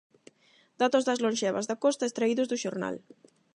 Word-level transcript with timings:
Datos 0.81 1.03
das 1.07 1.21
lonxevas 1.25 1.67
da 1.69 1.79
Costa 1.83 2.07
extraídos 2.07 2.49
do 2.51 2.59
xornal. 2.63 2.95